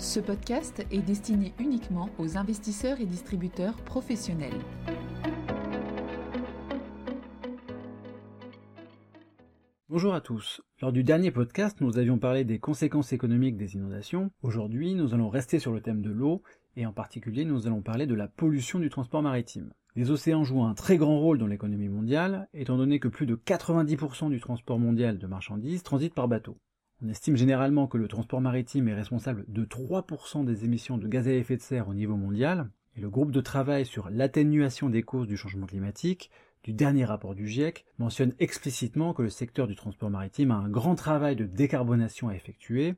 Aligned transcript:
Ce 0.00 0.18
podcast 0.18 0.82
est 0.90 1.02
destiné 1.02 1.52
uniquement 1.58 2.08
aux 2.18 2.38
investisseurs 2.38 3.02
et 3.02 3.04
distributeurs 3.04 3.76
professionnels. 3.84 4.58
Bonjour 9.90 10.14
à 10.14 10.22
tous. 10.22 10.62
Lors 10.80 10.92
du 10.92 11.04
dernier 11.04 11.30
podcast, 11.30 11.82
nous 11.82 11.98
avions 11.98 12.16
parlé 12.16 12.44
des 12.44 12.58
conséquences 12.58 13.12
économiques 13.12 13.58
des 13.58 13.74
inondations. 13.74 14.30
Aujourd'hui, 14.40 14.94
nous 14.94 15.12
allons 15.12 15.28
rester 15.28 15.58
sur 15.58 15.70
le 15.70 15.82
thème 15.82 16.00
de 16.00 16.10
l'eau 16.10 16.42
et 16.76 16.86
en 16.86 16.94
particulier, 16.94 17.44
nous 17.44 17.66
allons 17.66 17.82
parler 17.82 18.06
de 18.06 18.14
la 18.14 18.26
pollution 18.26 18.78
du 18.78 18.88
transport 18.88 19.20
maritime. 19.20 19.70
Les 19.96 20.10
océans 20.10 20.44
jouent 20.44 20.64
un 20.64 20.72
très 20.72 20.96
grand 20.96 21.20
rôle 21.20 21.36
dans 21.36 21.46
l'économie 21.46 21.90
mondiale, 21.90 22.48
étant 22.54 22.78
donné 22.78 23.00
que 23.00 23.08
plus 23.08 23.26
de 23.26 23.36
90% 23.36 24.30
du 24.30 24.40
transport 24.40 24.78
mondial 24.78 25.18
de 25.18 25.26
marchandises 25.26 25.82
transite 25.82 26.14
par 26.14 26.26
bateau. 26.26 26.56
On 27.02 27.08
estime 27.08 27.36
généralement 27.36 27.86
que 27.86 27.96
le 27.96 28.08
transport 28.08 28.42
maritime 28.42 28.88
est 28.88 28.94
responsable 28.94 29.46
de 29.48 29.64
3% 29.64 30.44
des 30.44 30.64
émissions 30.66 30.98
de 30.98 31.08
gaz 31.08 31.28
à 31.28 31.32
effet 31.32 31.56
de 31.56 31.62
serre 31.62 31.88
au 31.88 31.94
niveau 31.94 32.16
mondial, 32.16 32.68
et 32.96 33.00
le 33.00 33.08
groupe 33.08 33.30
de 33.30 33.40
travail 33.40 33.86
sur 33.86 34.10
l'atténuation 34.10 34.90
des 34.90 35.02
causes 35.02 35.26
du 35.26 35.38
changement 35.38 35.66
climatique 35.66 36.30
du 36.62 36.74
dernier 36.74 37.06
rapport 37.06 37.34
du 37.34 37.48
GIEC 37.48 37.86
mentionne 37.98 38.34
explicitement 38.38 39.14
que 39.14 39.22
le 39.22 39.30
secteur 39.30 39.66
du 39.66 39.74
transport 39.74 40.10
maritime 40.10 40.50
a 40.50 40.56
un 40.56 40.68
grand 40.68 40.94
travail 40.94 41.36
de 41.36 41.46
décarbonation 41.46 42.28
à 42.28 42.34
effectuer 42.34 42.96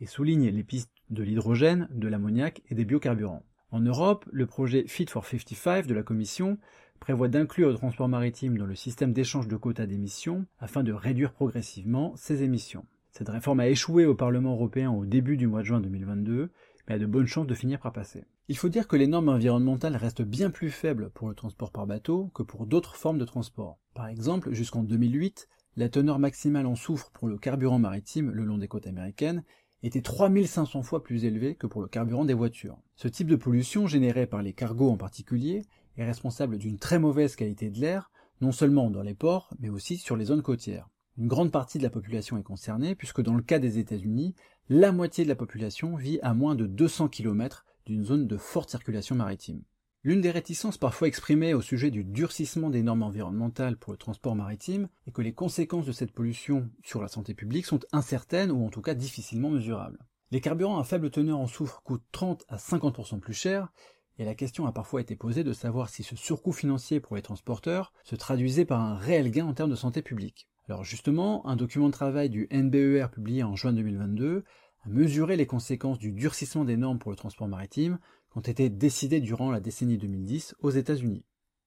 et 0.00 0.06
souligne 0.06 0.48
les 0.48 0.64
pistes 0.64 0.90
de 1.10 1.22
l'hydrogène, 1.22 1.88
de 1.90 2.08
l'ammoniac 2.08 2.62
et 2.70 2.74
des 2.74 2.86
biocarburants. 2.86 3.44
En 3.70 3.80
Europe, 3.80 4.24
le 4.32 4.46
projet 4.46 4.86
Fit 4.86 5.06
for 5.06 5.26
55 5.26 5.86
de 5.86 5.94
la 5.94 6.02
Commission 6.02 6.56
prévoit 6.98 7.28
d'inclure 7.28 7.68
le 7.68 7.74
transport 7.74 8.08
maritime 8.08 8.56
dans 8.56 8.64
le 8.64 8.74
système 8.74 9.12
d'échange 9.12 9.48
de 9.48 9.56
quotas 9.56 9.84
d'émissions 9.84 10.46
afin 10.58 10.82
de 10.82 10.92
réduire 10.92 11.32
progressivement 11.32 12.16
ses 12.16 12.42
émissions. 12.42 12.86
Cette 13.16 13.28
réforme 13.28 13.60
a 13.60 13.68
échoué 13.68 14.06
au 14.06 14.16
Parlement 14.16 14.54
européen 14.54 14.90
au 14.90 15.06
début 15.06 15.36
du 15.36 15.46
mois 15.46 15.60
de 15.60 15.66
juin 15.66 15.78
2022, 15.78 16.50
mais 16.88 16.94
a 16.94 16.98
de 16.98 17.06
bonnes 17.06 17.28
chances 17.28 17.46
de 17.46 17.54
finir 17.54 17.78
par 17.78 17.92
passer. 17.92 18.24
Il 18.48 18.56
faut 18.56 18.68
dire 18.68 18.88
que 18.88 18.96
les 18.96 19.06
normes 19.06 19.28
environnementales 19.28 19.94
restent 19.94 20.22
bien 20.22 20.50
plus 20.50 20.70
faibles 20.70 21.10
pour 21.10 21.28
le 21.28 21.36
transport 21.36 21.70
par 21.70 21.86
bateau 21.86 22.32
que 22.34 22.42
pour 22.42 22.66
d'autres 22.66 22.96
formes 22.96 23.18
de 23.18 23.24
transport. 23.24 23.78
Par 23.94 24.08
exemple, 24.08 24.52
jusqu'en 24.52 24.82
2008, 24.82 25.48
la 25.76 25.88
teneur 25.88 26.18
maximale 26.18 26.66
en 26.66 26.74
soufre 26.74 27.12
pour 27.12 27.28
le 27.28 27.38
carburant 27.38 27.78
maritime 27.78 28.32
le 28.32 28.44
long 28.44 28.58
des 28.58 28.66
côtes 28.66 28.88
américaines 28.88 29.44
était 29.84 30.02
3500 30.02 30.82
fois 30.82 31.04
plus 31.04 31.24
élevée 31.24 31.54
que 31.54 31.68
pour 31.68 31.82
le 31.82 31.88
carburant 31.88 32.24
des 32.24 32.34
voitures. 32.34 32.80
Ce 32.96 33.06
type 33.06 33.28
de 33.28 33.36
pollution, 33.36 33.86
générée 33.86 34.26
par 34.26 34.42
les 34.42 34.54
cargos 34.54 34.90
en 34.90 34.96
particulier, 34.96 35.62
est 35.98 36.04
responsable 36.04 36.58
d'une 36.58 36.80
très 36.80 36.98
mauvaise 36.98 37.36
qualité 37.36 37.70
de 37.70 37.78
l'air, 37.78 38.10
non 38.40 38.50
seulement 38.50 38.90
dans 38.90 39.02
les 39.02 39.14
ports, 39.14 39.54
mais 39.60 39.68
aussi 39.68 39.98
sur 39.98 40.16
les 40.16 40.24
zones 40.24 40.42
côtières. 40.42 40.88
Une 41.16 41.28
grande 41.28 41.52
partie 41.52 41.78
de 41.78 41.84
la 41.84 41.90
population 41.90 42.38
est 42.38 42.42
concernée, 42.42 42.96
puisque 42.96 43.22
dans 43.22 43.34
le 43.34 43.42
cas 43.42 43.60
des 43.60 43.78
États-Unis, 43.78 44.34
la 44.68 44.90
moitié 44.90 45.22
de 45.22 45.28
la 45.28 45.36
population 45.36 45.94
vit 45.94 46.18
à 46.22 46.34
moins 46.34 46.56
de 46.56 46.66
200 46.66 47.08
km 47.08 47.64
d'une 47.86 48.04
zone 48.04 48.26
de 48.26 48.36
forte 48.36 48.70
circulation 48.70 49.14
maritime. 49.14 49.62
L'une 50.02 50.20
des 50.20 50.32
réticences 50.32 50.76
parfois 50.76 51.06
exprimées 51.06 51.54
au 51.54 51.60
sujet 51.60 51.92
du 51.92 52.02
durcissement 52.02 52.68
des 52.68 52.82
normes 52.82 53.04
environnementales 53.04 53.76
pour 53.76 53.92
le 53.92 53.96
transport 53.96 54.34
maritime 54.34 54.88
est 55.06 55.12
que 55.12 55.22
les 55.22 55.32
conséquences 55.32 55.86
de 55.86 55.92
cette 55.92 56.10
pollution 56.10 56.68
sur 56.82 57.00
la 57.00 57.08
santé 57.08 57.32
publique 57.32 57.66
sont 57.66 57.80
incertaines 57.92 58.50
ou 58.50 58.66
en 58.66 58.68
tout 58.68 58.82
cas 58.82 58.94
difficilement 58.94 59.50
mesurables. 59.50 60.04
Les 60.32 60.40
carburants 60.40 60.78
à 60.78 60.84
faible 60.84 61.10
teneur 61.10 61.38
en 61.38 61.46
soufre 61.46 61.80
coûtent 61.84 62.04
30 62.10 62.44
à 62.48 62.56
50% 62.56 63.20
plus 63.20 63.34
cher, 63.34 63.72
et 64.18 64.24
la 64.24 64.34
question 64.34 64.66
a 64.66 64.72
parfois 64.72 65.00
été 65.00 65.14
posée 65.14 65.44
de 65.44 65.52
savoir 65.52 65.88
si 65.88 66.02
ce 66.02 66.16
surcoût 66.16 66.52
financier 66.52 66.98
pour 66.98 67.14
les 67.14 67.22
transporteurs 67.22 67.92
se 68.02 68.16
traduisait 68.16 68.64
par 68.64 68.80
un 68.80 68.96
réel 68.96 69.30
gain 69.30 69.46
en 69.46 69.54
termes 69.54 69.70
de 69.70 69.76
santé 69.76 70.02
publique. 70.02 70.48
Alors 70.66 70.82
justement, 70.82 71.46
un 71.46 71.56
document 71.56 71.88
de 71.88 71.92
travail 71.92 72.30
du 72.30 72.48
NBER 72.50 73.08
publié 73.12 73.42
en 73.42 73.54
juin 73.54 73.74
2022 73.74 74.44
a 74.82 74.88
mesuré 74.88 75.36
les 75.36 75.44
conséquences 75.44 75.98
du 75.98 76.10
durcissement 76.10 76.64
des 76.64 76.78
normes 76.78 76.98
pour 76.98 77.10
le 77.10 77.18
transport 77.18 77.48
maritime 77.48 77.98
qui 78.32 78.38
ont 78.38 78.40
été 78.40 78.70
décidées 78.70 79.20
durant 79.20 79.50
la 79.50 79.60
décennie 79.60 79.98
2010 79.98 80.54
aux 80.60 80.70
États-Unis. 80.70 81.22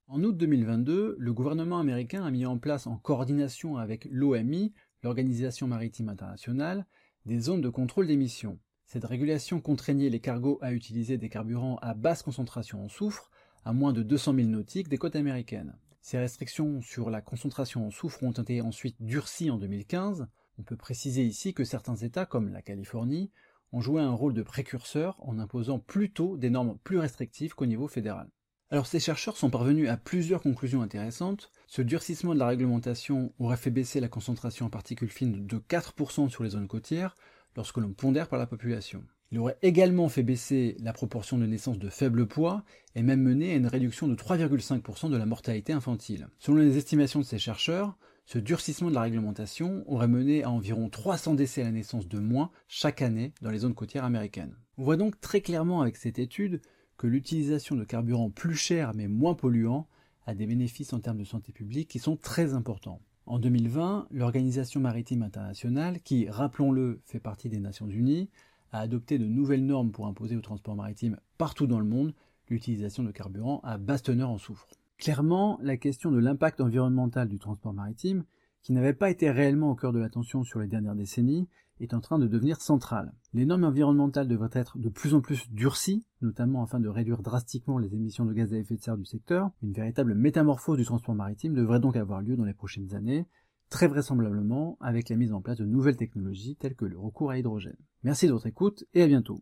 En 0.08 0.24
août 0.24 0.36
2022, 0.36 1.16
le 1.20 1.34
gouvernement 1.34 1.78
américain 1.78 2.26
a 2.26 2.32
mis 2.32 2.48
en 2.48 2.58
place 2.58 2.88
en 2.88 2.98
coordination 2.98 3.78
avec 3.78 4.08
l'OMI, 4.10 4.74
l'Organisation 5.04 5.68
maritime 5.68 6.10
internationale, 6.10 6.88
des 7.28 7.40
zones 7.40 7.62
de 7.62 7.70
contrôle 7.70 8.08
d'émissions. 8.08 8.58
Cette 8.86 9.06
régulation 9.06 9.62
contraignait 9.62 10.10
les 10.10 10.22
cargos 10.22 10.58
à 10.62 10.74
utiliser 10.74 11.20
des 11.20 11.30
carburants 11.30 11.78
à 11.84 11.94
basse 11.94 12.24
concentration 12.24 12.84
en 12.84 12.90
soufre, 12.90 13.30
à 13.64 13.74
moins 13.74 13.94
de 13.94 14.02
200 14.02 14.34
000 14.34 14.48
nautiques 14.48 14.88
des 14.88 14.98
côtes 14.98 15.18
américaines. 15.18 15.78
Ces 16.08 16.18
restrictions 16.18 16.82
sur 16.82 17.10
la 17.10 17.20
concentration 17.20 17.86
en 17.86 17.92
soufre 17.92 18.24
ont 18.24 18.32
été 18.32 18.62
ensuite 18.62 18.96
durcies 19.02 19.52
en 19.52 19.58
2015. 19.58 20.28
On 20.58 20.64
peut 20.64 20.78
préciser 20.78 21.26
ici 21.26 21.54
que 21.54 21.66
certains 21.66 21.98
États, 21.98 22.26
comme 22.26 22.54
la 22.54 22.62
Californie, 22.62 23.30
ont 23.74 23.82
joué 23.82 24.02
un 24.02 24.14
rôle 24.14 24.34
de 24.34 24.42
précurseur 24.42 25.18
en 25.20 25.38
imposant 25.38 25.80
plutôt 25.80 26.38
des 26.38 26.50
normes 26.50 26.78
plus 26.86 26.98
restrictives 26.98 27.56
qu'au 27.56 27.66
niveau 27.66 27.90
fédéral. 27.90 28.30
Alors 28.70 28.88
ces 28.88 29.02
chercheurs 29.02 29.36
sont 29.36 29.50
parvenus 29.50 29.90
à 29.90 29.98
plusieurs 29.98 30.42
conclusions 30.42 30.82
intéressantes. 30.82 31.52
Ce 31.68 31.82
durcissement 31.82 32.34
de 32.34 32.40
la 32.40 32.48
réglementation 32.48 33.34
aurait 33.38 33.58
fait 33.58 33.70
baisser 33.70 34.00
la 34.00 34.08
concentration 34.08 34.68
en 34.68 34.70
particules 34.70 35.12
fines 35.12 35.46
de 35.46 35.58
4% 35.58 36.30
sur 36.30 36.46
les 36.46 36.52
zones 36.52 36.70
côtières 36.70 37.16
lorsque 37.58 37.78
l'on 37.78 37.92
pondère 37.92 38.30
par 38.30 38.40
la 38.40 38.48
population. 38.48 39.04
Il 39.32 39.40
aurait 39.40 39.58
également 39.62 40.08
fait 40.08 40.24
baisser 40.24 40.78
la 40.80 40.94
proportion 40.94 41.38
de 41.38 41.46
naissances 41.46 41.80
de 41.80 41.90
faible 41.90 42.28
poids 42.28 42.64
et 42.96 43.04
même 43.04 43.22
mené 43.22 43.52
à 43.52 43.56
une 43.56 43.68
réduction 43.68 44.08
de 44.08 44.16
3,5% 44.16 45.10
de 45.10 45.18
la 45.18 45.26
mortalité 45.26 45.74
infantile. 45.74 46.30
Selon 46.40 46.60
les 46.60 46.78
estimations 46.78 47.20
de 47.20 47.26
ces 47.26 47.40
chercheurs, 47.40 47.98
ce 48.26 48.40
durcissement 48.40 48.90
de 48.90 48.96
la 48.96 49.02
réglementation 49.02 49.84
aurait 49.88 50.08
mené 50.08 50.44
à 50.44 50.52
environ 50.52 50.90
300 50.90 51.34
décès 51.34 51.62
à 51.62 51.66
la 51.66 51.72
naissance 51.72 52.08
de 52.08 52.20
moins 52.20 52.52
chaque 52.68 53.02
année 53.02 53.34
dans 53.42 53.52
les 53.52 53.60
zones 53.60 53.74
côtières 53.74 54.06
américaines. 54.06 54.56
On 54.78 54.84
voit 54.84 54.98
donc 54.98 55.20
très 55.20 55.42
clairement 55.42 55.82
avec 55.82 55.98
cette 55.98 56.20
étude 56.20 56.62
que 56.98 57.08
l'utilisation 57.08 57.76
de 57.76 57.84
carburants 57.84 58.30
plus 58.30 58.56
chers 58.56 58.94
mais 58.96 59.08
moins 59.08 59.34
polluants 59.34 59.88
a 60.26 60.36
des 60.36 60.46
bénéfices 60.46 60.94
en 60.94 61.00
termes 61.00 61.18
de 61.18 61.24
santé 61.24 61.52
publique 61.52 61.90
qui 61.90 62.00
sont 62.00 62.18
très 62.18 62.54
importants. 62.54 63.02
En 63.28 63.40
2020, 63.40 64.08
l'Organisation 64.12 64.80
maritime 64.80 65.22
internationale, 65.22 66.00
qui, 66.00 66.30
rappelons-le, 66.30 67.02
fait 67.04 67.20
partie 67.20 67.50
des 67.50 67.60
Nations 67.60 67.90
Unies, 67.90 68.30
a 68.72 68.80
adopté 68.80 69.20
de 69.20 69.26
nouvelles 69.26 69.66
normes 69.66 69.92
pour 69.92 70.08
imposer 70.08 70.38
au 70.38 70.42
transport 70.42 70.76
maritime 70.76 71.18
partout 71.38 71.68
dans 71.68 71.80
le 71.80 71.86
monde 71.86 72.14
l'utilisation 72.48 73.04
de 73.04 73.12
carburants 73.12 73.60
à 73.66 73.78
basse 73.78 74.04
teneur 74.04 74.30
en 74.30 74.38
soufre. 74.38 74.70
Clairement, 74.98 75.60
la 75.62 75.76
question 75.76 76.10
de 76.10 76.20
l'impact 76.20 76.62
environnemental 76.62 77.28
du 77.28 77.38
transport 77.38 77.74
maritime, 77.74 78.24
qui 78.62 78.72
n'avait 78.72 78.94
pas 78.94 79.10
été 79.10 79.30
réellement 79.30 79.72
au 79.72 79.76
cœur 79.76 79.92
de 79.92 80.00
l'attention 80.00 80.46
sur 80.46 80.62
les 80.62 80.68
dernières 80.68 80.96
décennies, 80.96 81.50
est 81.80 81.94
en 81.94 82.02
train 82.02 82.20
de 82.20 82.28
devenir 82.28 82.62
centrale. 82.62 83.14
Les 83.34 83.46
normes 83.46 83.64
environnementales 83.64 84.28
devraient 84.28 84.50
être 84.54 84.78
de 84.78 84.90
plus 84.90 85.14
en 85.14 85.22
plus 85.22 85.50
durcies, 85.52 86.06
notamment 86.22 86.64
afin 86.64 86.80
de 86.80 86.88
réduire 86.88 87.22
drastiquement 87.22 87.78
les 87.78 87.94
émissions 87.94 88.26
de 88.26 88.34
gaz 88.34 88.54
à 88.54 88.58
effet 88.58 88.76
de 88.76 88.82
serre 88.82 88.98
du 88.98 89.06
secteur. 89.06 89.52
Une 89.62 89.74
véritable 89.74 90.16
métamorphose 90.16 90.78
du 90.78 90.86
transport 90.86 91.16
maritime 91.16 91.54
devrait 91.54 91.80
donc 91.80 91.96
avoir 91.96 92.22
lieu 92.22 92.36
dans 92.36 92.46
les 92.46 92.54
prochaines 92.54 92.94
années, 92.96 93.26
très 93.70 93.88
vraisemblablement 93.88 94.78
avec 94.80 95.10
la 95.10 95.16
mise 95.16 95.34
en 95.34 95.42
place 95.42 95.58
de 95.58 95.66
nouvelles 95.66 95.98
technologies 95.98 96.56
telles 96.56 96.76
que 96.76 96.86
le 96.86 96.98
recours 96.98 97.32
à 97.32 97.36
l'hydrogène. 97.36 97.78
Merci 98.04 98.28
de 98.28 98.34
votre 98.34 98.48
écoute 98.48 98.86
et 98.94 99.04
à 99.04 99.08
bientôt. 99.08 99.42